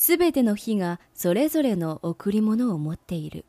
[0.00, 3.46] すべての火がそれぞれの贈り物を持っている。